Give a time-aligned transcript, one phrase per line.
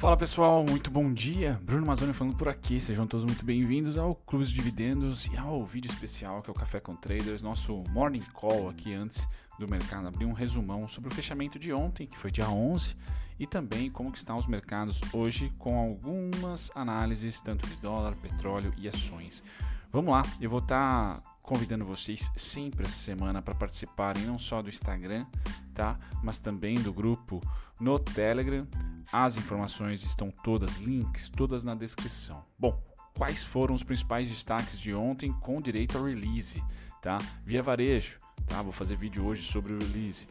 [0.00, 1.60] Fala pessoal, muito bom dia.
[1.62, 2.80] Bruno Mazzoni falando por aqui.
[2.80, 6.54] Sejam todos muito bem-vindos ao Clube de Dividendos e ao vídeo especial que é o
[6.54, 9.28] Café com Traders, nosso morning call aqui antes
[9.58, 12.96] do mercado abrir um resumão sobre o fechamento de ontem, que foi dia 11,
[13.38, 18.72] e também como que estão os mercados hoje com algumas análises tanto de dólar, petróleo
[18.78, 19.44] e ações.
[19.92, 24.62] Vamos lá, eu vou estar tá convidando vocês sempre essa semana para participarem não só
[24.62, 25.26] do Instagram,
[25.74, 25.96] tá?
[26.22, 27.40] Mas também do grupo
[27.80, 28.64] no Telegram.
[29.12, 32.44] As informações estão todas, links, todas na descrição.
[32.56, 32.80] Bom,
[33.18, 36.62] quais foram os principais destaques de ontem com direito a release,
[37.02, 37.18] tá?
[37.44, 38.62] Via varejo, tá?
[38.62, 40.28] Vou fazer vídeo hoje sobre o release.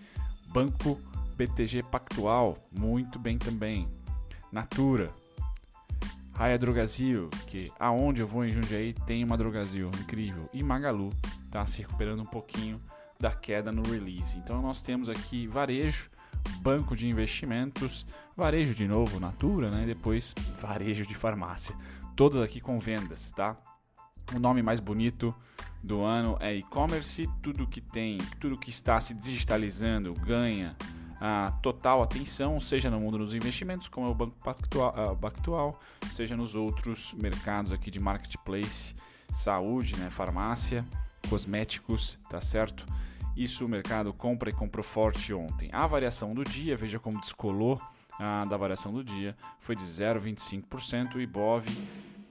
[0.54, 1.02] Banco
[1.36, 3.90] BTG Pactual, muito bem também.
[4.54, 5.14] Natura,
[6.40, 10.50] Raia Drogazil, que aonde eu vou em Jundiaí tem uma Drogazil, incrível.
[10.54, 11.12] E Magalu
[11.44, 12.82] está se recuperando um pouquinho
[13.20, 14.38] da queda no release.
[14.38, 16.10] Então nós temos aqui varejo,
[16.62, 19.84] banco de investimentos, varejo de novo, Natura, né?
[19.84, 21.76] E depois varejo de farmácia.
[22.16, 23.58] Todos aqui com vendas, tá?
[24.34, 25.36] O nome mais bonito
[25.84, 30.74] do ano é e-commerce, tudo que tem, tudo que está se digitalizando ganha
[31.20, 35.80] a total atenção, seja no mundo dos investimentos, como é o Banco Pactual, Pactual
[36.12, 38.96] seja nos outros mercados aqui de marketplace,
[39.34, 40.86] saúde, né, farmácia,
[41.30, 42.86] cosméticos, tá certo?
[43.36, 45.70] Isso o mercado compra e comprou forte ontem.
[45.72, 47.80] A variação do dia, veja como descolou
[48.20, 51.16] ah, da variação do dia, foi de 0,25%.
[51.16, 51.66] O Ibov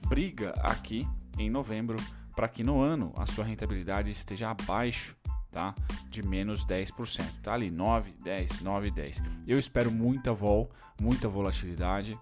[0.07, 1.97] briga aqui em novembro
[2.35, 5.15] para que no ano a sua rentabilidade esteja abaixo
[5.51, 5.73] tá?
[6.09, 9.23] De menos 10%, tá ali 9, 10, 9, 10.
[9.47, 10.69] Eu espero muita vol,
[10.99, 12.17] muita volatilidade,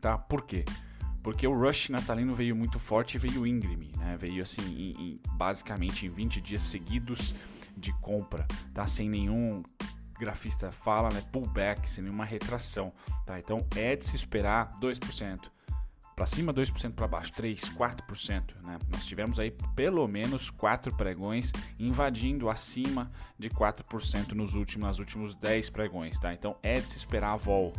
[0.00, 0.18] tá?
[0.18, 0.64] Por quê?
[1.22, 4.16] Porque o rush natalino veio muito forte e veio íngreme, né?
[4.18, 7.34] Veio assim, em, em, basicamente em 20 dias seguidos
[7.76, 8.86] de compra, tá?
[8.86, 9.62] Sem nenhum
[10.18, 11.22] grafista fala, né?
[11.32, 12.92] Pullback, sem nenhuma retração,
[13.24, 13.38] tá?
[13.38, 15.40] Então é de se esperar 2%,
[16.14, 18.78] para cima 2% para baixo, 3, 4%, né?
[18.90, 25.34] Nós tivemos aí pelo menos quatro pregões invadindo acima de 4% nos últimos, nos últimos
[25.34, 26.32] 10 pregões, tá?
[26.32, 27.72] Então é de se esperar a vol.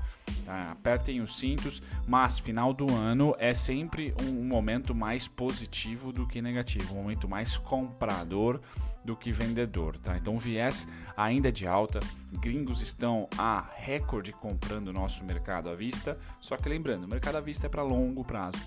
[0.45, 0.71] Tá?
[0.71, 6.41] Apertem os cintos, mas final do ano é sempre um momento mais positivo do que
[6.41, 8.59] negativo, um momento mais comprador
[9.05, 10.17] do que vendedor, tá?
[10.17, 11.99] Então o viés ainda é de alta,
[12.33, 17.41] gringos estão a recorde comprando nosso mercado à vista, só que lembrando, o mercado à
[17.41, 18.57] vista é para longo prazo.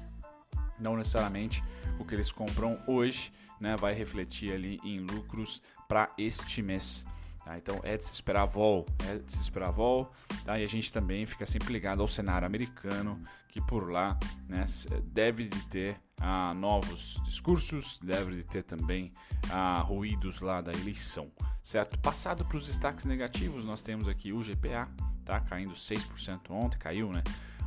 [0.78, 1.62] Não necessariamente
[1.98, 7.04] o que eles compram hoje né, vai refletir ali em lucros para este mês.
[7.44, 7.58] Tá?
[7.58, 10.12] Então é de se esperar vol, é de se esperar vol,
[10.44, 10.58] tá?
[10.58, 14.16] e a gente também fica sempre ligado ao cenário americano, que por lá
[14.46, 14.64] né,
[15.02, 19.10] deve de ter ah, novos discursos, deve de ter também
[19.50, 21.30] ah, ruídos lá da eleição,
[21.62, 21.98] certo?
[21.98, 24.88] Passado para os destaques negativos, nós temos aqui o GPA,
[25.24, 25.40] tá?
[25.40, 27.22] Caindo 6% ontem, caiu, né?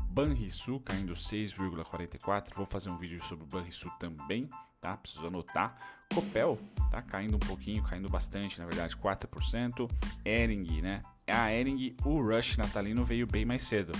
[0.10, 2.54] Banrisul caindo 6,44.
[2.56, 4.50] Vou fazer um vídeo sobre o Banrisul também,
[4.80, 4.98] tá?
[4.98, 5.76] Preciso anotar.
[6.14, 6.60] Copel
[6.90, 9.90] tá caindo um pouquinho, caindo bastante, na verdade, 4%.
[10.26, 11.02] Ering, né?
[11.26, 13.94] A Ering, o rush natalino veio bem mais cedo.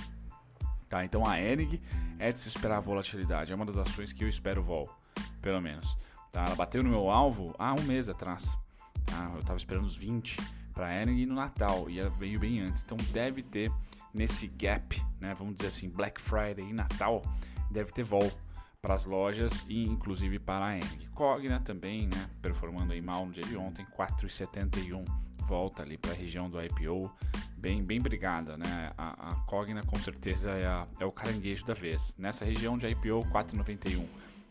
[0.88, 1.04] Tá?
[1.06, 1.80] Então a Ering
[2.18, 4.94] é de se esperar volatilidade, é uma das ações que eu espero vol,
[5.40, 5.96] pelo menos.
[6.32, 6.46] Tá?
[6.46, 8.56] Ela bateu no meu alvo há um mês atrás.
[9.04, 9.30] Tá?
[9.34, 10.36] Eu estava esperando os 20
[10.72, 12.82] para a Ering no Natal e ela veio bem antes.
[12.82, 13.70] Então deve ter
[14.12, 15.34] nesse gap, né?
[15.34, 17.22] Vamos dizer assim, Black Friday e Natal,
[17.70, 18.32] deve ter vol
[18.80, 21.08] para as lojas e inclusive para a Eng.
[21.14, 22.28] Cogna também, né?
[22.40, 25.04] Performando aí mal no dia de ontem, 4,71
[25.46, 27.10] volta ali para a região do IPO,
[27.56, 28.92] bem bem brigada, né?
[28.96, 32.14] A, a Cogna com certeza é, a, é o caranguejo da vez.
[32.18, 34.06] Nessa região de IPO 4,91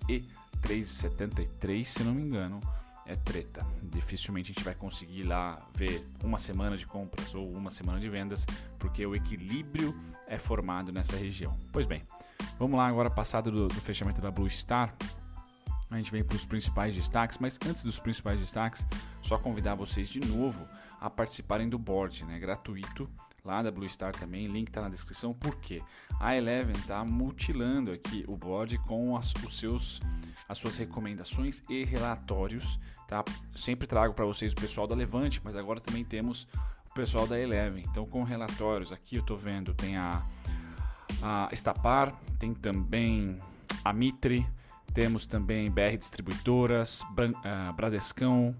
[0.08, 0.26] e
[0.62, 2.60] 3,73, se não me engano,
[3.06, 3.66] é treta.
[3.84, 8.10] Dificilmente a gente vai conseguir lá ver uma semana de compras ou uma semana de
[8.10, 8.46] vendas,
[8.80, 9.94] porque o equilíbrio
[10.28, 11.58] é formado nessa região.
[11.72, 12.04] Pois bem,
[12.58, 14.96] vamos lá agora passado do, do fechamento da Blue Star.
[15.90, 18.86] A gente vem para os principais destaques, mas antes dos principais destaques,
[19.22, 20.66] só convidar vocês de novo
[21.02, 22.40] a participarem do board, né?
[22.40, 23.10] Gratuito
[23.44, 25.82] lá da Blue Star também, link está na descrição, porque
[26.20, 30.00] a Eleven está mutilando aqui o board com as, os seus,
[30.48, 33.24] as suas recomendações e relatórios, tá?
[33.56, 36.48] Sempre trago para vocês o pessoal da Levante, mas agora também temos
[36.90, 40.24] o pessoal da Eleven, então com relatórios, aqui eu estou vendo, tem a,
[41.22, 43.40] a Estapar, tem também
[43.84, 44.46] a Mitre,
[44.94, 48.56] temos também BR Distribuidoras, uh, Bradescão,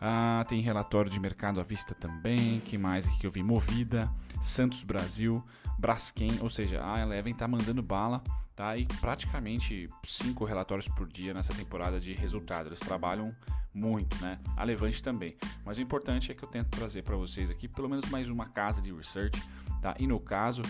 [0.00, 2.60] ah, tem relatório de mercado à vista também.
[2.60, 3.42] Que mais aqui que eu vi?
[3.42, 4.10] Movida,
[4.40, 5.42] Santos Brasil,
[5.78, 8.22] Braskem, ou seja, a Eleven está mandando bala,
[8.54, 8.76] tá?
[8.76, 12.68] E praticamente cinco relatórios por dia nessa temporada de resultado.
[12.68, 13.34] Eles trabalham
[13.72, 14.38] muito, né?
[14.56, 15.36] A Levante também.
[15.64, 18.46] Mas o importante é que eu tento trazer para vocês aqui pelo menos mais uma
[18.46, 19.42] casa de research,
[19.82, 19.94] tá?
[19.98, 20.62] E no caso,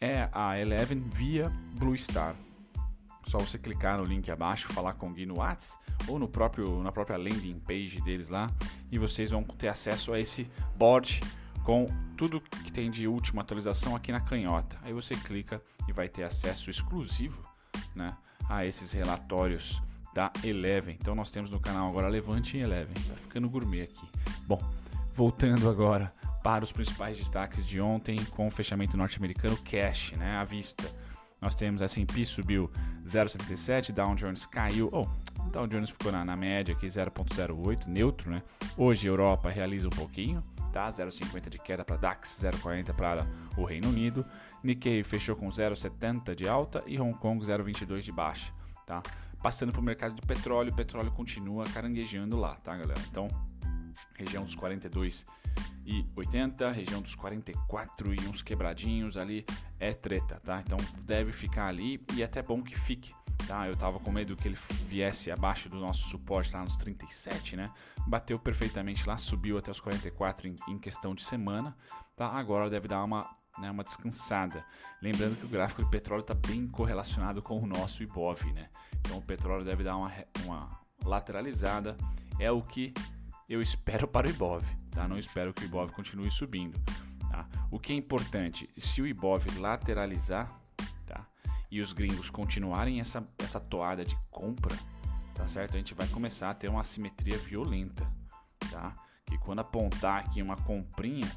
[0.00, 2.34] é a Eleven via Blue Star.
[3.30, 5.72] Só você clicar no link abaixo, falar com o Gui no WhatsApp
[6.08, 8.50] ou no próprio, na própria landing page deles lá
[8.90, 11.20] e vocês vão ter acesso a esse board
[11.62, 11.86] com
[12.16, 14.76] tudo que tem de última atualização aqui na canhota.
[14.82, 17.40] Aí você clica e vai ter acesso exclusivo
[17.94, 18.16] né,
[18.48, 19.80] a esses relatórios
[20.12, 20.96] da Eleven.
[21.00, 22.94] Então nós temos no canal agora Levante e Eleven.
[22.94, 24.08] Tá ficando gourmet aqui.
[24.44, 24.60] Bom,
[25.14, 26.12] voltando agora
[26.42, 30.82] para os principais destaques de ontem com o fechamento norte-americano cash, né, à vista.
[31.40, 32.70] Nós temos S&P subiu
[33.06, 35.06] 0,77, Dow Jones caiu, oh,
[35.50, 38.42] Dow Jones ficou na, na média aqui 0,08, neutro, né?
[38.76, 40.42] Hoje Europa realiza um pouquinho,
[40.72, 40.88] tá?
[40.88, 43.26] 0,50 de queda para DAX, 0,40 para
[43.56, 44.24] o Reino Unido.
[44.62, 48.52] Nikkei fechou com 0,70 de alta e Hong Kong 0,22 de baixa,
[48.86, 49.02] tá?
[49.42, 53.00] Passando para o mercado de petróleo, o petróleo continua caranguejando lá, tá, galera?
[53.10, 53.26] Então,
[54.18, 55.24] região dos 42
[55.90, 59.44] e 80, região dos 44 e uns quebradinhos ali
[59.78, 60.62] é treta, tá?
[60.64, 63.12] Então deve ficar ali e é até bom que fique,
[63.48, 63.66] tá?
[63.66, 64.58] Eu tava com medo que ele
[64.88, 67.72] viesse abaixo do nosso suporte lá nos 37, né?
[68.06, 71.76] Bateu perfeitamente lá, subiu até os 44 em, em questão de semana,
[72.14, 72.28] tá?
[72.28, 73.28] Agora deve dar uma
[73.58, 74.64] né, uma descansada.
[75.02, 78.70] Lembrando que o gráfico de petróleo está bem correlacionado com o nosso IBOV, né?
[79.00, 80.12] Então o petróleo deve dar uma,
[80.44, 81.96] uma lateralizada.
[82.38, 82.94] É o que
[83.50, 85.08] eu espero para o IBOV, tá?
[85.08, 86.80] Não espero que o IBOV continue subindo.
[87.28, 87.48] Tá?
[87.68, 90.48] O que é importante, se o IBOV lateralizar,
[91.04, 91.26] tá?
[91.68, 94.76] E os gringos continuarem essa, essa toada de compra,
[95.34, 95.74] tá certo?
[95.74, 98.08] A gente vai começar a ter uma assimetria violenta,
[98.70, 98.96] tá?
[99.26, 101.28] Que quando apontar aqui uma comprinha,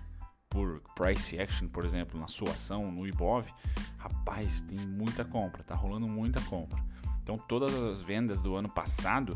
[0.50, 3.52] por price action, por exemplo, na sua ação no IBOV,
[3.98, 6.80] rapaz, tem muita compra, tá rolando muita compra.
[7.24, 9.36] Então todas as vendas do ano passado,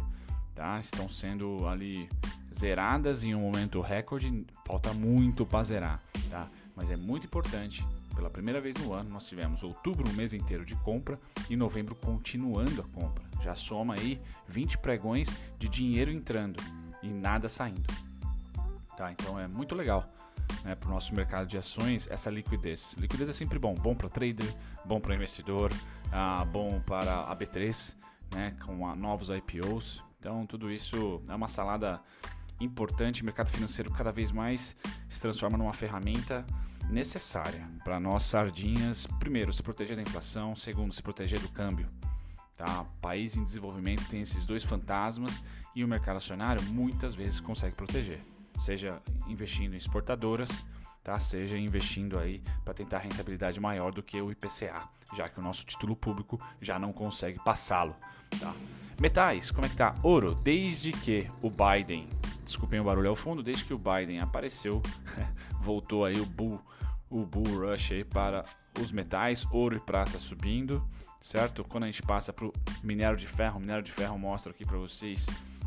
[0.53, 2.07] tá, estão sendo ali
[2.57, 6.49] zeradas em um momento recorde, falta muito para zerar, tá?
[6.75, 7.85] Mas é muito importante.
[8.15, 11.19] Pela primeira vez no ano, nós tivemos outubro um mês inteiro de compra
[11.49, 13.23] e novembro continuando a compra.
[13.43, 16.61] Já soma aí 20 pregões de dinheiro entrando
[17.03, 17.87] e nada saindo.
[18.95, 19.11] Tá?
[19.11, 20.11] Então é muito legal
[20.63, 22.95] né, para o nosso mercado de ações essa liquidez.
[22.97, 24.51] Liquidez é sempre bom, bom para trader,
[24.83, 25.71] bom para investidor,
[26.11, 27.95] ah, bom para a B3,
[28.33, 30.03] né, com a, novos IPOs.
[30.19, 32.01] Então tudo isso é uma salada
[32.59, 33.21] importante.
[33.21, 34.75] O mercado financeiro cada vez mais
[35.07, 36.45] se transforma numa ferramenta
[36.89, 39.07] necessária para nós sardinhas.
[39.19, 40.55] Primeiro, se proteger da inflação.
[40.55, 41.87] Segundo, se proteger do câmbio.
[42.55, 42.85] Tá?
[43.01, 45.43] País em desenvolvimento tem esses dois fantasmas
[45.75, 48.19] e o mercado acionário muitas vezes consegue proteger
[48.57, 50.49] seja investindo em exportadoras,
[51.03, 51.19] tá?
[51.19, 55.65] seja investindo aí para tentar rentabilidade maior do que o IPCA, já que o nosso
[55.65, 57.95] título público já não consegue passá-lo.
[58.39, 58.53] Tá?
[58.99, 59.95] Metais, como é que tá?
[60.01, 62.07] Ouro, desde que o Biden,
[62.47, 64.81] desculpem o barulho ao fundo, desde que o Biden apareceu,
[65.61, 66.59] voltou aí o bull,
[67.09, 68.43] o bull rush aí para
[68.81, 70.83] os metais, ouro e prata subindo,
[71.21, 71.63] certo?
[71.63, 72.53] Quando a gente passa para o
[72.83, 75.25] minério de ferro, o minério de ferro mostra aqui para vocês,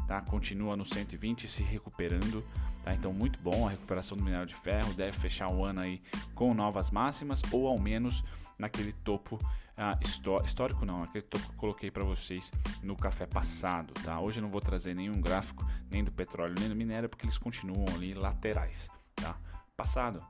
[0.09, 0.21] tá?
[0.21, 2.45] Continua no 120 se recuperando.
[2.83, 2.95] Tá?
[2.95, 4.95] Então, muito bom a recuperação do minério de ferro.
[4.95, 6.01] Deve fechar o ano aí
[6.35, 8.25] com novas máximas ou ao menos
[8.61, 12.53] naquele topo uh, histórico, não, naquele topo que eu coloquei para vocês
[12.83, 13.93] no café passado.
[14.05, 14.21] Tá?
[14.21, 17.39] Hoje eu não vou trazer nenhum gráfico nem do petróleo nem do minério porque eles
[17.39, 18.89] continuam ali laterais.
[19.15, 19.37] Tá?
[19.77, 20.25] Passado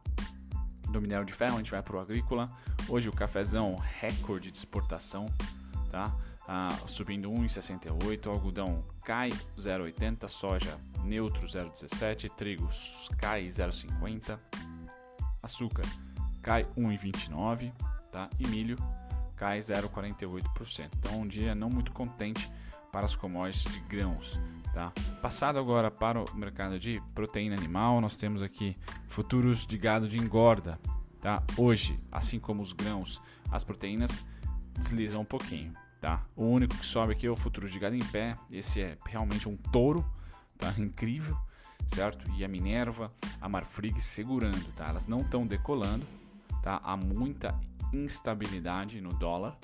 [0.90, 2.48] do minério de ferro, a gente vai para o agrícola.
[2.88, 5.26] Hoje o cafezão recorde de exportação.
[5.90, 6.16] Tá?
[6.52, 12.68] ah, subindo 1,68, algodão cai 0,80, soja neutro 0,17, trigo
[13.18, 14.36] cai 0,50,
[15.40, 15.84] açúcar
[16.42, 17.72] cai 1,29,
[18.10, 18.28] tá?
[18.38, 18.76] E milho
[19.36, 20.90] cai 0,48%.
[20.98, 22.48] Então um dia não muito contente
[22.92, 24.38] para as commodities de grãos,
[24.74, 24.92] tá?
[25.22, 28.76] Passado agora para o mercado de proteína animal, nós temos aqui
[29.08, 30.78] futuros de gado de engorda,
[31.20, 31.42] tá?
[31.56, 34.24] Hoje, assim como os grãos, as proteínas
[34.76, 35.72] deslizam um pouquinho.
[36.00, 36.24] Tá?
[36.34, 38.34] O único que sobe aqui é o futuro de gado em pé.
[38.50, 40.04] Esse é realmente um touro,
[40.56, 40.72] tá?
[40.80, 41.36] Incrível,
[41.86, 42.24] certo?
[42.36, 44.88] E a Minerva, a Marfrig segurando, tá?
[44.88, 46.06] Elas não estão decolando,
[46.62, 46.80] tá?
[46.82, 47.54] Há muita
[47.92, 49.58] instabilidade no dólar.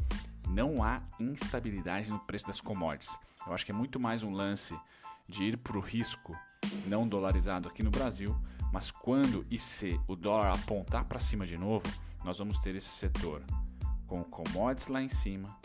[0.49, 3.19] Não há instabilidade no preço das commodities.
[3.47, 4.79] Eu acho que é muito mais um lance
[5.29, 6.37] de ir para o risco
[6.87, 8.37] não dolarizado aqui no Brasil,
[8.73, 11.87] mas quando e se o dólar apontar para cima de novo,
[12.25, 13.43] nós vamos ter esse setor
[14.07, 15.57] com commodities lá em cima,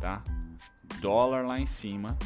[0.00, 0.22] tá?
[1.00, 2.16] Dólar lá em cima,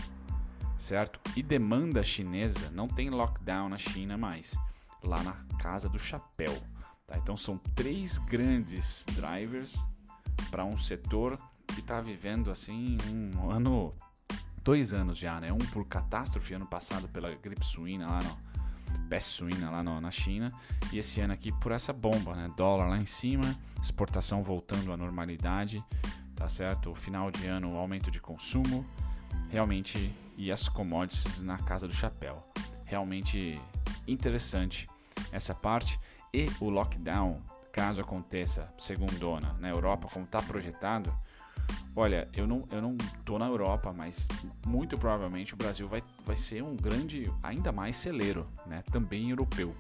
[0.79, 1.21] certo?
[1.37, 4.55] E demanda chinesa, não tem lockdown na China mais,
[5.03, 6.55] lá na casa do chapéu,
[7.07, 7.17] tá?
[7.19, 9.77] Então são três grandes drivers
[10.51, 13.95] para um setor que está vivendo assim um ano,
[14.63, 15.53] dois anos já, né?
[15.53, 18.39] Um por catástrofe ano passado pela gripe suína lá no,
[19.09, 20.51] peste suína lá no, na China.
[20.93, 22.51] E esse ano aqui por essa bomba, né?
[22.57, 25.85] Dólar lá em cima, exportação voltando à normalidade,
[26.35, 26.91] tá certo?
[26.91, 28.85] O final de ano, aumento de consumo,
[29.49, 32.41] realmente, e as commodities na casa do chapéu.
[32.85, 33.61] Realmente
[34.07, 34.89] interessante
[35.33, 35.99] essa parte.
[36.35, 41.17] E o lockdown, caso aconteça, segundona, na Europa, como está projetado,
[41.95, 44.27] olha, eu não, eu não tô na Europa, mas
[44.67, 48.83] muito provavelmente o Brasil vai, vai ser um grande, ainda mais celeiro, né?
[48.91, 49.77] Também europeu.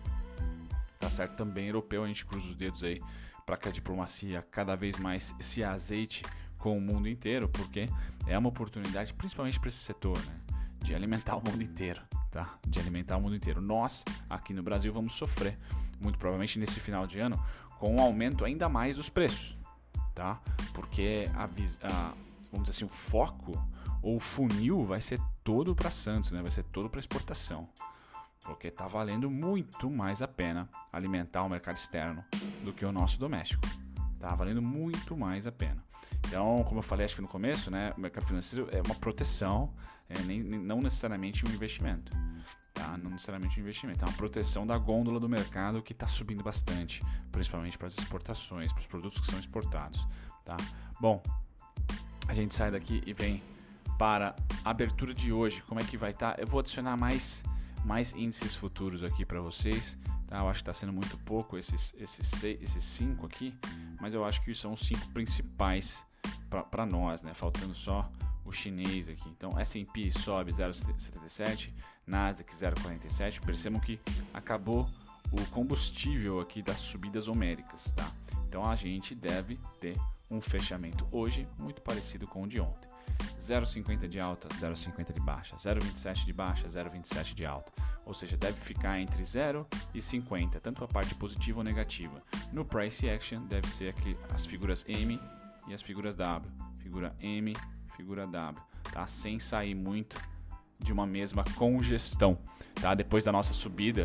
[1.00, 1.34] Tá certo?
[1.34, 3.00] Também europeu, a gente cruza os dedos aí
[3.44, 6.22] para que a diplomacia cada vez mais se azeite
[6.56, 7.88] com o mundo inteiro, porque
[8.28, 10.40] é uma oportunidade, principalmente para esse setor, né?
[10.78, 12.00] De alimentar o mundo inteiro,
[12.34, 12.58] tá?
[12.66, 13.60] De alimentar o mundo inteiro.
[13.60, 15.56] Nós, aqui no Brasil, vamos sofrer,
[16.00, 17.40] muito provavelmente nesse final de ano,
[17.78, 19.56] com um aumento ainda mais dos preços,
[20.12, 20.40] tá?
[20.74, 22.12] Porque a, a
[22.50, 23.52] vamos dizer assim, o foco
[24.02, 26.42] ou o funil vai ser todo para Santos, né?
[26.42, 27.68] Vai ser todo para exportação.
[28.44, 32.24] Porque está valendo muito mais a pena alimentar o mercado externo
[32.64, 33.66] do que o nosso doméstico.
[34.18, 35.82] Tá valendo muito mais a pena.
[36.26, 39.72] Então, como eu falei acho que no começo, né, o mercado financeiro é uma proteção,
[40.08, 42.12] é nem, não necessariamente um investimento.
[42.72, 42.98] Tá?
[42.98, 47.04] Não necessariamente um investimento, é uma proteção da gôndola do mercado que está subindo bastante,
[47.30, 50.06] principalmente para as exportações, para os produtos que são exportados.
[50.44, 50.56] Tá?
[51.00, 51.22] Bom,
[52.26, 53.42] a gente sai daqui e vem
[53.98, 54.34] para
[54.64, 55.62] a abertura de hoje.
[55.62, 56.34] Como é que vai estar?
[56.34, 56.42] Tá?
[56.42, 57.44] Eu vou adicionar mais,
[57.84, 59.96] mais índices futuros aqui para vocês.
[60.26, 60.38] Tá?
[60.38, 63.54] Eu acho que está sendo muito pouco esses, esses, seis, esses cinco aqui,
[64.00, 66.04] mas eu acho que são os cinco principais
[66.70, 67.34] para nós, né?
[67.34, 68.10] Faltando só
[68.44, 69.28] o chinês aqui.
[69.28, 71.72] Então, S&P sobe 0,77,
[72.06, 73.40] Nasdaq 0,47.
[73.40, 73.98] Percebam que
[74.32, 74.88] acabou
[75.32, 78.10] o combustível aqui das subidas homéricas, tá?
[78.46, 79.96] Então, a gente deve ter
[80.30, 82.88] um fechamento hoje muito parecido com o de ontem.
[83.40, 87.72] 0,50 de alta, 0,50 de baixa, 0,27 de baixa, 0,27 de alta.
[88.04, 92.18] Ou seja, deve ficar entre 0 e 50, tanto a parte positiva ou negativa.
[92.52, 95.20] No price action deve ser aqui as figuras M
[95.68, 96.50] e as figuras W.
[96.78, 97.54] Figura M,
[97.96, 99.06] figura W, tá?
[99.06, 100.16] Sem sair muito
[100.78, 102.38] de uma mesma congestão,
[102.80, 102.94] tá?
[102.94, 104.04] Depois da nossa subida,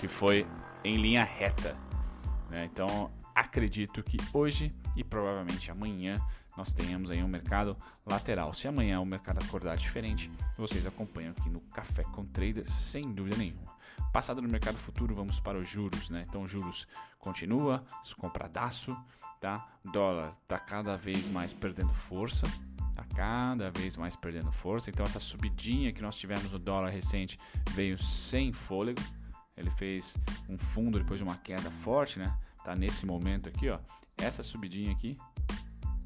[0.00, 0.46] que foi
[0.82, 1.76] em linha reta,
[2.50, 2.68] né?
[2.70, 6.20] Então, acredito que hoje e provavelmente amanhã
[6.56, 7.76] nós tenhamos aí um mercado
[8.06, 8.52] lateral.
[8.52, 13.36] Se amanhã o mercado acordar diferente, vocês acompanham aqui no Café com Traders, sem dúvida
[13.36, 13.74] nenhuma.
[14.12, 16.24] Passado no mercado futuro, vamos para os juros, né?
[16.28, 16.86] Então, juros
[17.18, 17.82] continua,
[18.16, 18.96] compradaço,
[19.44, 19.68] tá?
[19.84, 22.46] Dólar tá cada vez mais perdendo força,
[22.94, 24.88] tá cada vez mais perdendo força.
[24.88, 27.38] Então, essa subidinha que nós tivemos no dólar recente
[27.72, 29.02] veio sem fôlego.
[29.54, 30.16] Ele fez
[30.48, 32.34] um fundo depois de uma queda forte, né?
[32.64, 33.78] Tá nesse momento aqui, ó.
[34.16, 35.18] Essa subidinha aqui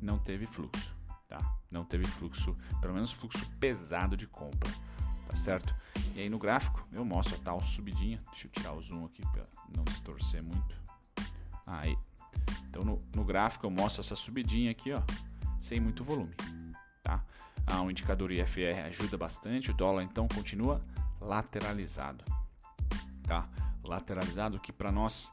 [0.02, 0.96] não teve fluxo,
[1.28, 1.38] tá?
[1.70, 4.68] Não teve fluxo, pelo menos fluxo pesado de compra,
[5.28, 5.72] tá certo?
[6.16, 8.20] E aí no gráfico eu mostro a tal subidinha.
[8.32, 10.76] Deixa eu tirar o zoom aqui para não distorcer muito.
[11.64, 11.96] Aí.
[12.68, 15.02] Então no, no gráfico eu mostro essa subidinha aqui, ó,
[15.58, 16.34] sem muito volume,
[17.02, 17.24] tá?
[17.66, 20.80] Ah, o indicador IFR ajuda bastante, o dólar então continua
[21.20, 22.24] lateralizado,
[23.24, 23.48] tá?
[23.84, 25.32] Lateralizado que para nós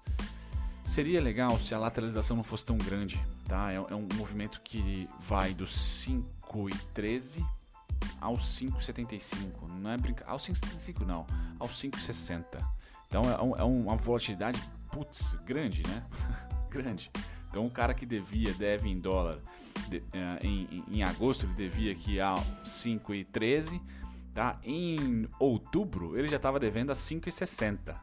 [0.85, 3.71] Seria legal se a lateralização não fosse tão grande, tá?
[3.71, 5.71] É, é um movimento que vai dos
[6.07, 7.43] 5,13
[8.21, 9.67] aos 5,75.
[9.67, 10.29] Não é brincar.
[10.29, 11.25] Aos 5,75 não,
[11.59, 12.63] aos 5,60.
[13.07, 14.61] Então é, é uma volatilidade,
[14.91, 16.03] putz, grande, né?
[16.75, 17.11] grande.
[17.49, 19.39] Então o cara que devia, deve em dólar,
[19.87, 20.03] de, uh,
[20.41, 23.81] em, em, agosto ele devia aqui a 5,13,
[24.33, 24.59] tá?
[24.63, 27.95] Em outubro ele já estava devendo a 5,60.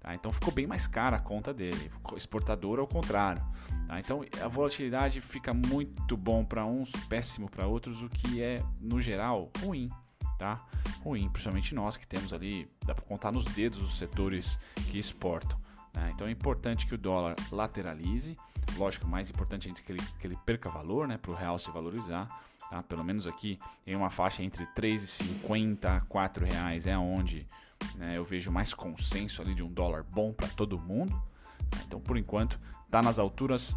[0.00, 0.14] Tá?
[0.14, 1.90] Então ficou bem mais cara a conta dele.
[2.16, 3.42] Exportador ao contrário.
[3.86, 3.98] Tá?
[3.98, 9.00] Então a volatilidade fica muito bom para uns, péssimo para outros, o que é, no
[9.00, 9.90] geral, ruim.
[10.38, 10.64] Tá?
[11.02, 14.58] Ruim, principalmente nós que temos ali, dá para contar nos dedos os setores
[14.90, 15.58] que exportam.
[15.94, 16.10] Né?
[16.14, 18.36] Então é importante que o dólar lateralize.
[18.76, 21.70] Lógico, mais importante é que ele, que ele perca valor né, para o real se
[21.70, 22.28] valorizar.
[22.70, 22.82] Tá?
[22.82, 27.46] Pelo menos aqui em uma faixa entre 3,50 a 4 reais é onde
[27.96, 31.20] né, eu vejo mais consenso ali de um dólar bom para todo mundo.
[31.86, 33.76] Então, por enquanto, está nas alturas.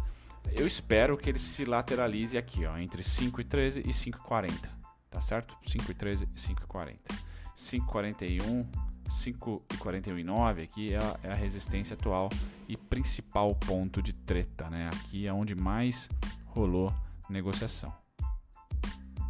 [0.50, 4.68] Eu espero que ele se lateralize aqui, ó, entre 5,13 e 5,40.
[5.10, 5.56] Tá certo?
[5.64, 6.98] 5,13 e 5,40.
[7.54, 8.66] 5,41,
[9.12, 12.30] 5,41,9 aqui é a, é a resistência atual
[12.66, 14.88] e principal ponto de treta, né?
[14.92, 16.08] Aqui é onde mais
[16.46, 16.92] rolou
[17.28, 17.92] negociação.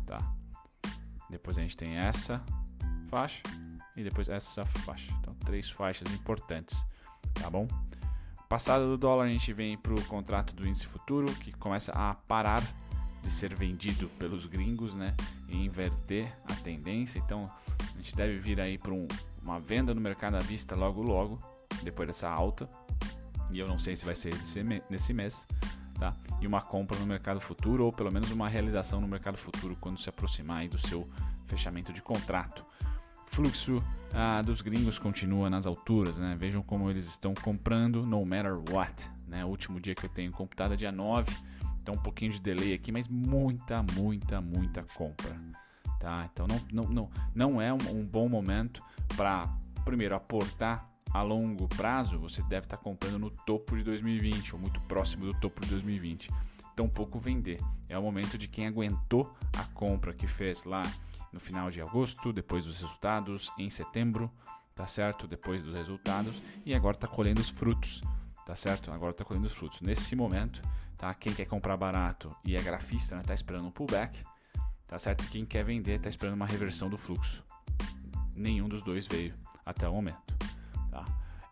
[0.07, 0.19] Tá?
[1.29, 2.43] Depois a gente tem essa
[3.09, 3.43] faixa
[3.97, 5.13] e depois essa faixa.
[5.21, 6.85] Então, três faixas importantes,
[7.35, 7.67] tá bom?
[8.49, 12.15] Passado do dólar, a gente vem para o contrato do índice futuro, que começa a
[12.15, 12.63] parar
[13.23, 15.15] de ser vendido pelos gringos, né?
[15.49, 17.19] E inverter a tendência.
[17.19, 19.07] Então, a gente deve vir aí para um,
[19.43, 21.39] uma venda no mercado à vista logo logo,
[21.83, 22.69] depois dessa alta,
[23.51, 24.33] e eu não sei se vai ser
[24.89, 25.47] nesse mês,
[25.99, 26.15] tá?
[26.41, 29.99] E uma compra no mercado futuro ou pelo menos uma realização no mercado futuro quando
[29.99, 31.09] se aproximar do seu
[31.47, 32.65] fechamento de contrato.
[33.27, 33.83] Fluxo
[34.13, 36.37] ah, dos gringos continua nas alturas, né?
[36.39, 39.45] Vejam como eles estão comprando no matter what, né?
[39.45, 41.31] O último dia que eu tenho computado é dia 9,
[41.81, 45.35] então um pouquinho de delay aqui, mas muita, muita, muita compra,
[46.03, 46.29] tá?
[46.33, 48.83] Então não, não, não, não é um, um bom momento
[49.17, 49.49] para
[49.85, 54.61] primeiro aportar a longo prazo, você deve estar tá comprando no topo de 2020 ou
[54.61, 56.29] muito próximo do topo de 2020.
[56.73, 57.61] Então pouco vender.
[57.89, 60.83] É o momento de quem aguentou a compra que fez lá
[61.33, 64.31] no final de agosto, depois dos resultados, em setembro,
[64.75, 65.29] tá certo?
[65.29, 68.03] Depois dos resultados e agora está colhendo os frutos,
[68.45, 68.91] tá certo?
[68.91, 69.81] Agora está colhendo os frutos.
[69.83, 70.63] Nesse momento,
[70.97, 71.15] tá?
[71.15, 74.25] Quem quer comprar barato e é grafista, né, tá esperando um pullback,
[74.93, 75.27] tá certo?
[75.31, 77.43] Quem quer vender está esperando uma reversão do fluxo.
[78.37, 79.35] Nenhum dos dois veio
[79.65, 80.37] até o momento,
[80.91, 81.03] tá?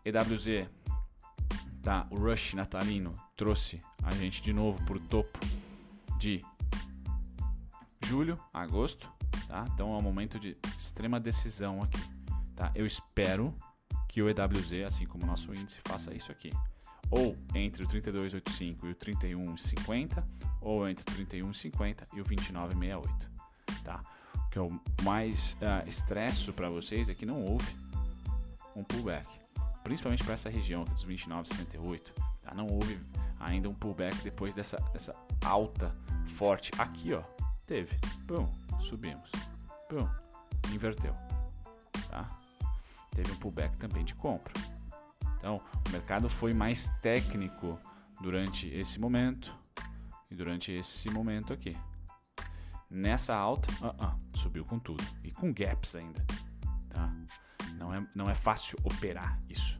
[0.05, 0.69] EWZ,
[1.81, 2.05] tá?
[2.11, 5.39] O rush natalino trouxe a gente de novo para o topo
[6.19, 6.45] de
[8.05, 9.11] julho, agosto,
[9.47, 9.65] Tá?
[9.73, 11.99] Então é um momento de extrema decisão aqui.
[12.55, 12.71] Tá?
[12.75, 13.55] Eu espero
[14.07, 16.51] que o EWZ, assim como o nosso índice, faça isso aqui.
[17.09, 20.23] Ou entre o 32,85 e o 31,50,
[20.61, 23.30] ou entre o 31,50 e o 29,68.
[23.83, 24.03] Tá?
[24.35, 27.75] O que eu mais uh, estresso para vocês é que não houve
[28.75, 29.27] um pullback,
[29.83, 32.01] principalmente para essa região dos 29,68.
[32.41, 32.53] Tá?
[32.53, 32.99] Não houve
[33.39, 35.91] ainda um pullback depois dessa, dessa alta
[36.27, 36.71] forte.
[36.77, 37.23] Aqui, ó,
[37.65, 37.97] teve.
[38.25, 39.31] Bom, subimos.
[39.89, 40.07] Pum,
[40.73, 41.13] inverteu.
[42.09, 42.29] Tá?
[43.15, 44.53] Teve um pullback também de compra.
[45.37, 47.79] Então, o mercado foi mais técnico
[48.21, 49.53] durante esse momento
[50.29, 51.75] e durante esse momento aqui.
[52.91, 56.23] Nessa alta, uh -uh, subiu com tudo e com gaps ainda.
[56.89, 57.09] Tá?
[57.77, 59.79] Não, é, não é fácil operar isso.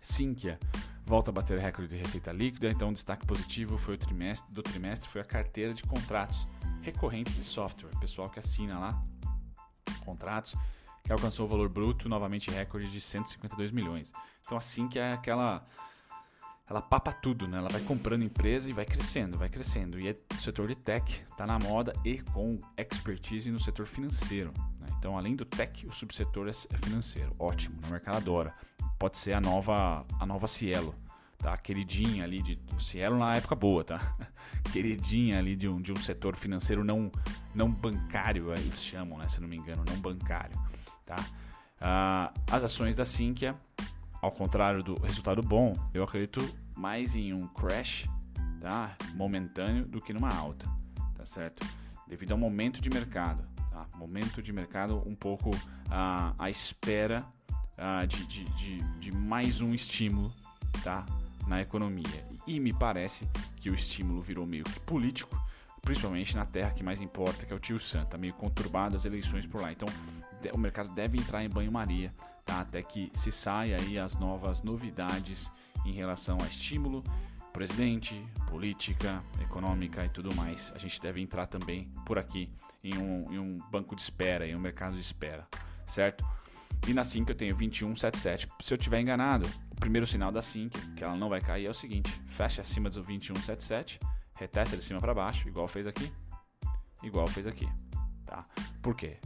[0.00, 0.58] Sinqia
[1.04, 5.10] volta a bater recorde de receita líquida, então destaque positivo foi o trimestre do trimestre
[5.10, 6.46] foi a carteira de contratos
[6.80, 9.02] recorrentes de software, pessoal que assina lá
[10.04, 10.54] contratos,
[11.02, 14.12] que alcançou o valor bruto, novamente recorde de 152 milhões.
[14.40, 15.66] Então assim que é aquela
[16.68, 17.58] ela papa tudo, né?
[17.58, 19.98] Ela vai comprando empresa e vai crescendo, vai crescendo.
[19.98, 24.52] E é, o setor de tech está na moda e com expertise no setor financeiro.
[24.80, 24.86] Né?
[24.98, 27.32] Então, além do tech, o subsetor é, é financeiro.
[27.38, 28.54] Ótimo, o mercado adora.
[28.98, 30.94] Pode ser a nova, a nova Cielo
[31.44, 31.56] tá?
[31.58, 34.16] Queridinha ali de Cielo na época boa, tá?
[34.72, 37.12] Queridinha ali de um, de um setor financeiro não,
[37.54, 39.28] não bancário, eles chamam, né?
[39.28, 40.58] Se não me engano, não bancário,
[41.04, 41.16] tá?
[41.78, 43.54] Ah, as ações da Sinqia,
[44.24, 46.40] ao contrário do resultado bom, eu acredito
[46.74, 48.08] mais em um crash,
[48.58, 48.96] tá?
[49.14, 50.66] Momentâneo do que numa alta,
[51.14, 51.66] tá certo?
[52.08, 53.86] Devido ao momento de mercado, tá?
[53.96, 55.50] Momento de mercado um pouco
[55.90, 57.26] ah, à espera
[57.76, 60.32] ah, de, de, de, de mais um estímulo,
[60.82, 61.04] tá?
[61.46, 62.24] na economia.
[62.46, 65.38] E me parece que o estímulo virou meio que político,
[65.82, 68.06] principalmente na terra que mais importa, que é o Tio Sam.
[68.06, 69.70] Tá meio conturbado as eleições por lá.
[69.70, 69.86] Então
[70.50, 72.10] o mercado deve entrar em banho-maria
[72.44, 72.60] tá?
[72.60, 75.50] até que se saia aí as novas novidades
[75.84, 77.02] em relação a estímulo,
[77.52, 80.72] presidente, política, econômica e tudo mais.
[80.74, 82.50] A gente deve entrar também por aqui
[82.82, 85.46] em um, em um banco de espera, em um mercado de espera,
[85.86, 86.24] certo?
[86.86, 88.48] E na 5 eu tenho 2177.
[88.60, 91.70] Se eu tiver enganado, o primeiro sinal da 5, que ela não vai cair, é
[91.70, 94.00] o seguinte: fecha acima do 2177,
[94.34, 96.12] retesta de cima para baixo, igual fez aqui,
[97.02, 97.68] igual fez aqui,
[98.26, 98.44] tá?
[98.82, 99.16] Por quê?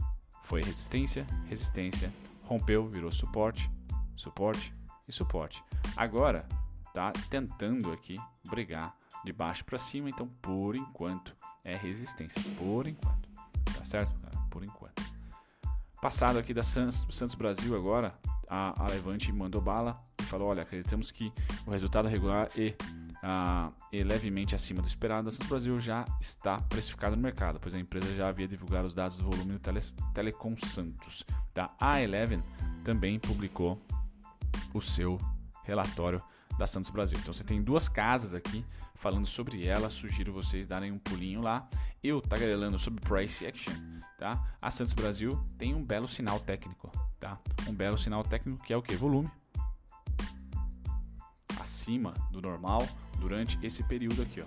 [0.43, 2.13] Foi resistência, resistência,
[2.49, 3.69] rompeu, virou suporte,
[4.15, 4.73] suporte
[5.07, 5.63] e suporte.
[5.95, 6.47] Agora
[6.95, 13.29] tá tentando aqui brigar de baixo para cima, então por enquanto é resistência, por enquanto,
[13.77, 14.11] tá certo?
[14.49, 14.99] Por enquanto.
[16.01, 20.63] Passado aqui da Santos, Santos Brasil agora, a, a Levante mandou bala e falou: olha,
[20.63, 21.31] acreditamos que
[21.67, 22.73] o resultado regular e,
[23.23, 27.73] uh, e levemente acima do esperado da Santos Brasil já está precificado no mercado, pois
[27.73, 29.79] a empresa já havia divulgado os dados do volume do tele,
[30.13, 31.23] Telecom Santos.
[31.53, 32.41] Da A11
[32.83, 33.81] também publicou
[34.73, 35.17] o seu
[35.63, 36.21] relatório
[36.57, 37.17] da Santos Brasil.
[37.19, 41.67] Então você tem duas casas aqui falando sobre ela, sugiro vocês darem um pulinho lá.
[42.03, 43.73] Eu tagarelando sobre price action
[44.19, 44.43] tá?
[44.61, 47.39] A Santos Brasil tem um belo sinal técnico, tá?
[47.67, 48.95] Um belo sinal técnico que é o que?
[48.95, 49.31] Volume
[51.89, 54.45] acima do normal durante esse período aqui, ó.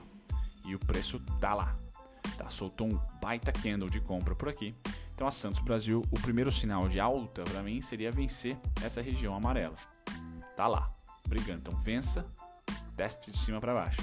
[0.65, 1.77] E o preço tá lá.
[2.39, 4.73] Tá, soltou um baita candle de compra por aqui.
[5.15, 9.35] Então a Santos Brasil, o primeiro sinal de alta para mim seria vencer essa região
[9.35, 9.75] amarela.
[10.57, 10.91] Tá lá,
[11.27, 11.59] brigando.
[11.61, 12.25] Então vença,
[12.97, 14.01] teste de cima para baixo.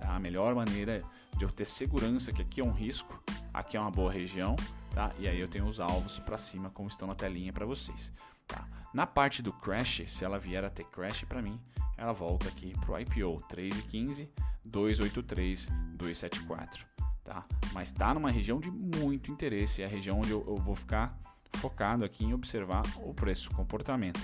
[0.00, 0.14] Tá?
[0.14, 1.04] A melhor maneira
[1.36, 4.56] de eu ter segurança que aqui é um risco, aqui é uma boa região,
[4.92, 5.12] tá?
[5.18, 8.10] E aí eu tenho os alvos para cima como estão na telinha para vocês.
[8.50, 8.66] Tá?
[8.92, 11.60] Na parte do crash, se ela vier a ter crash para mim,
[11.96, 14.28] ela volta aqui para o IPO 3,15,
[14.64, 16.84] 283, 274.
[17.22, 17.44] Tá?
[17.72, 21.16] Mas está numa região de muito interesse, é a região onde eu, eu vou ficar
[21.54, 24.20] focado aqui em observar o preço, comportamento.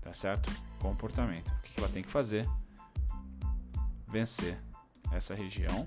[0.00, 0.50] Tá certo?
[0.78, 1.50] Comportamento.
[1.50, 2.48] O que ela tem que fazer?
[4.08, 4.58] Vencer
[5.12, 5.86] essa região,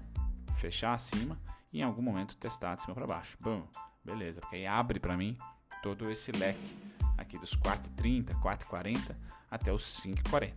[0.57, 1.39] fechar acima
[1.73, 3.35] e em algum momento testar de cima para baixo.
[3.39, 3.67] Bom,
[4.03, 5.37] beleza, porque aí abre para mim
[5.81, 9.15] todo esse leque aqui dos 4,30, 4,40
[9.49, 10.53] até os 5,40.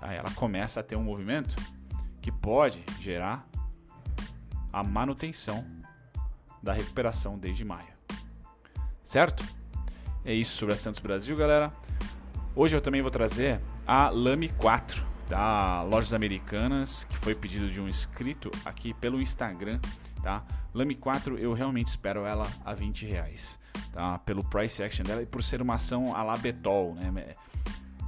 [0.00, 1.54] Aí ela começa a ter um movimento
[2.20, 3.48] que pode gerar
[4.72, 5.64] a manutenção
[6.62, 7.94] da recuperação desde maio.
[9.04, 9.44] Certo?
[10.24, 11.72] É isso sobre a Santos Brasil, galera.
[12.54, 17.80] Hoje eu também vou trazer a Lame 4 da Lojas Americanas, que foi pedido de
[17.80, 19.80] um inscrito aqui pelo Instagram,
[20.26, 20.44] tá?
[20.74, 23.56] Lame 4 eu realmente espero ela a 20 reais,
[23.92, 24.18] tá?
[24.18, 27.36] Pelo price action dela e por ser uma ação a la Betol, né?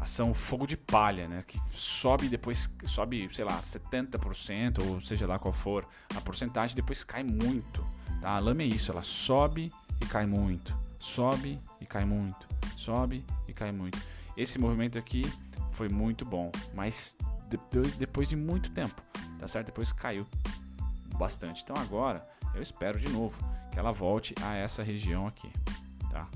[0.01, 1.45] Ação fogo de palha, né?
[1.47, 7.05] Que sobe depois, sobe, sei lá, 70%, ou seja lá qual for a porcentagem, depois
[7.05, 7.87] cai muito,
[8.21, 8.31] tá?
[8.31, 13.53] A Lame é isso, ela sobe e cai muito, sobe e cai muito, sobe e
[13.53, 13.97] cai muito.
[14.37, 15.23] Esse movimento aqui
[15.71, 17.17] foi muito bom, mas
[17.49, 19.01] depois, depois de muito tempo,
[19.39, 19.67] tá certo?
[19.67, 20.27] Depois caiu
[21.19, 21.63] bastante.
[21.63, 23.37] Então agora eu espero de novo
[23.71, 25.51] que ela volte a essa região aqui,
[26.11, 26.29] tá?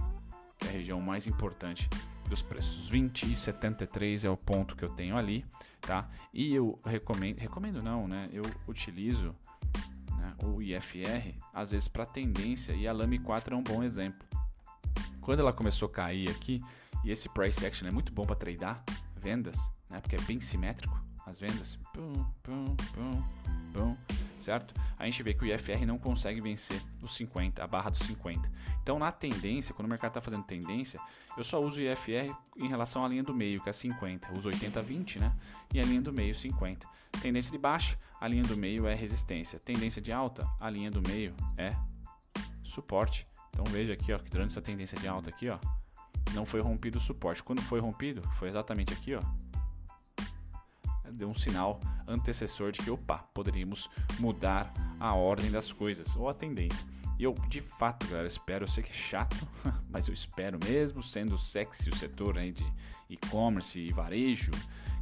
[0.58, 1.88] Que é a região mais importante
[2.28, 2.88] dos preços.
[2.88, 5.44] 20 e 73 é o ponto que eu tenho ali,
[5.80, 6.08] tá?
[6.34, 8.28] E eu recomendo, recomendo não, né?
[8.32, 9.34] Eu utilizo
[10.16, 14.26] né, o IFR às vezes para tendência e a Lame 4 é um bom exemplo.
[15.20, 16.60] Quando ela começou a cair aqui,
[17.04, 18.84] e esse price action é muito bom para tradar,
[19.16, 19.56] vendas,
[19.88, 20.00] né?
[20.00, 21.78] Porque é bem simétrico as vendas.
[21.92, 23.22] Pum, pum, pum,
[23.72, 23.96] pum,
[24.38, 24.74] certo?
[24.98, 28.50] A gente vê que o IFR não consegue vencer os 50, a barra dos 50.
[28.82, 31.00] Então, na tendência, quando o mercado está fazendo tendência,
[31.36, 34.28] eu só uso o IFR em relação à linha do meio, que é 50.
[34.28, 35.32] Eu uso 80-20, né?
[35.72, 36.86] E a linha do meio, 50.
[37.20, 39.58] Tendência de baixa, a linha do meio é resistência.
[39.58, 41.72] Tendência de alta, a linha do meio é
[42.62, 43.26] suporte.
[43.50, 45.58] Então, veja aqui, ó, que durante essa tendência de alta aqui, ó,
[46.32, 47.42] não foi rompido o suporte.
[47.42, 49.22] Quando foi rompido, foi exatamente aqui, ó.
[51.12, 56.34] Deu um sinal antecessor de que, opa, poderíamos mudar a ordem das coisas ou a
[56.34, 56.86] tendência.
[57.18, 59.36] E eu, de fato, galera, espero, eu sei que é chato,
[59.88, 62.64] mas eu espero mesmo, sendo sexy o setor aí de
[63.08, 64.50] e-commerce e varejo,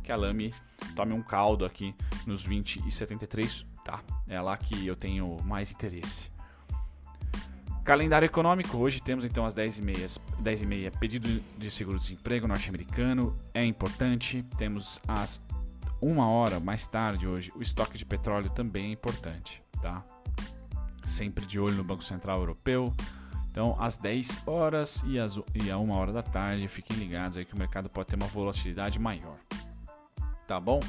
[0.02, 0.52] que a Lame
[0.94, 1.94] tome um caldo aqui
[2.26, 4.02] nos 20 e 73, tá?
[4.28, 6.30] É lá que eu tenho mais interesse.
[7.84, 14.44] Calendário econômico, hoje temos então às 10h30, 10 h pedido de seguro-desemprego norte-americano, é importante.
[14.58, 15.40] Temos às
[16.00, 20.04] uma hora mais tarde hoje, o estoque de petróleo também é importante, tá?
[21.04, 22.94] Sempre de olho no Banco Central Europeu.
[23.50, 27.44] Então, às 10 horas e, às, e a 1 hora da tarde, fiquem ligados aí
[27.44, 29.36] que o mercado pode ter uma volatilidade maior.
[30.46, 30.80] Tá bom?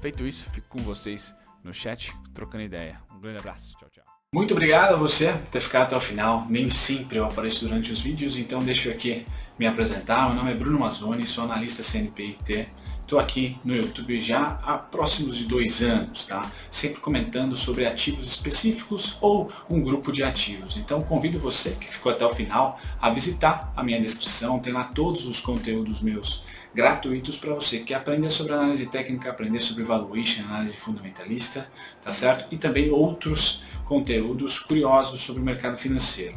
[0.00, 3.00] Feito isso, fico com vocês no chat trocando ideia.
[3.14, 3.76] Um grande abraço.
[3.78, 4.04] Tchau, tchau.
[4.34, 6.46] Muito obrigado a você por ter ficado até o final.
[6.48, 9.26] Nem sempre eu apareço durante os vídeos, então deixa eu aqui
[9.58, 10.26] me apresentar.
[10.28, 12.68] Meu nome é Bruno Mazzoni, sou analista CNPIT.
[13.00, 16.50] Estou aqui no YouTube já há próximos de dois anos, tá?
[16.68, 20.76] Sempre comentando sobre ativos específicos ou um grupo de ativos.
[20.76, 24.58] Então convido você que ficou até o final a visitar a minha descrição.
[24.58, 26.42] Tem lá todos os conteúdos meus
[26.74, 31.70] gratuitos para você que aprender sobre análise técnica, aprender sobre valuation, análise fundamentalista,
[32.02, 32.52] tá certo?
[32.52, 36.36] E também outros conteúdos curiosos sobre o mercado financeiro.